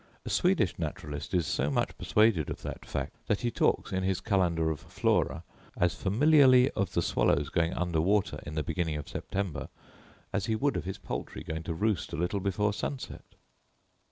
A 0.25 0.31
Swedish 0.31 0.79
naturalist 0.79 1.31
is 1.31 1.45
so 1.45 1.69
much 1.69 1.95
persuaded 1.95 2.49
of 2.49 2.63
that 2.63 2.87
fact, 2.87 3.15
that 3.27 3.41
he 3.41 3.51
talks, 3.51 3.91
in 3.93 4.01
his 4.01 4.19
calendar 4.19 4.71
of 4.71 4.79
Flora, 4.79 5.43
as 5.77 5.93
familiarly 5.93 6.71
of 6.71 6.93
the 6.93 7.03
swallows 7.03 7.49
going 7.49 7.75
under 7.75 8.01
water 8.01 8.39
in 8.43 8.55
the 8.55 8.63
beginning 8.63 8.95
of 8.95 9.07
September, 9.07 9.69
as 10.33 10.47
he 10.47 10.55
would 10.55 10.75
of 10.75 10.85
his 10.85 10.97
poultry 10.97 11.43
going 11.43 11.61
to 11.61 11.75
roost 11.75 12.13
a 12.13 12.17
little 12.17 12.39
before 12.39 12.73
sunset. 12.73 13.35